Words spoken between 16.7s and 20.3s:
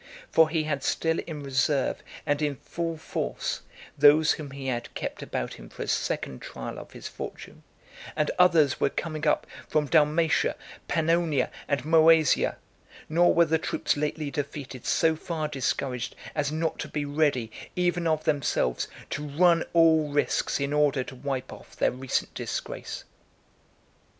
to be ready, even of themselves, to run all